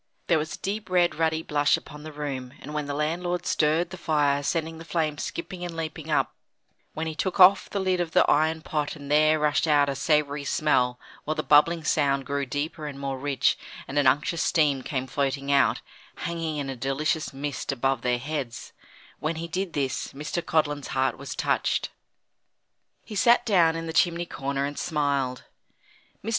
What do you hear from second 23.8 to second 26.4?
the chimney corner and smiled. Mr.